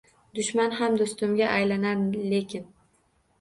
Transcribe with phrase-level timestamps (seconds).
[0.37, 2.01] Dushman ham dustimga aylanar
[2.33, 2.67] lekin